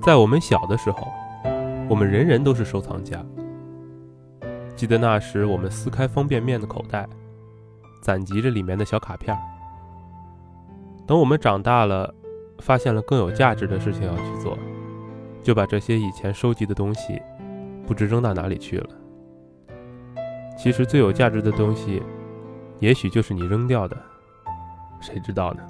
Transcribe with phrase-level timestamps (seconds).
[0.00, 1.12] 在我们小的时候，
[1.88, 3.22] 我们人人都是收藏家。
[4.76, 7.06] 记得那时，我们撕开方便面的口袋，
[8.00, 9.36] 攒集着里面的小卡片。
[11.06, 12.14] 等我们长大了，
[12.60, 14.56] 发现了更有价值的事情要去做，
[15.42, 17.20] 就把这些以前收集的东西，
[17.86, 18.88] 不知扔到哪里去了。
[20.56, 22.02] 其实最有价值的东西，
[22.78, 23.96] 也许就是你扔掉的，
[25.00, 25.62] 谁知道呢？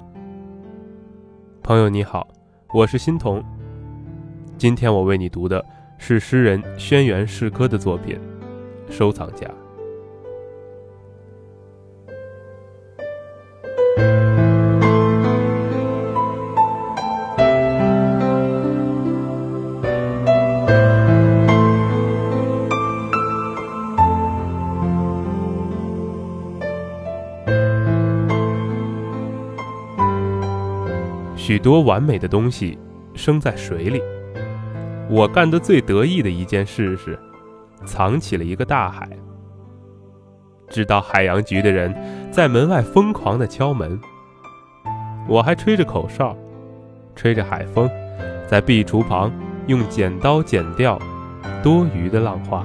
[1.63, 2.27] 朋友你好，
[2.73, 3.43] 我是欣桐。
[4.59, 5.65] 今天我为你读的
[5.97, 8.19] 是诗人轩辕诗歌的作品
[8.93, 9.47] 《收藏家》。
[31.37, 32.77] 许多完美的东西
[33.15, 34.18] 生在水里。
[35.09, 37.17] 我干得最得意的一件事是，
[37.83, 39.09] 藏起了一个大海。
[40.69, 41.91] 知道海洋局的人
[42.31, 43.99] 在门外疯狂地敲门，
[45.27, 46.37] 我还吹着口哨，
[47.15, 47.89] 吹着海风，
[48.47, 49.31] 在壁橱旁
[49.65, 50.99] 用剪刀剪掉
[51.63, 52.63] 多余的浪花。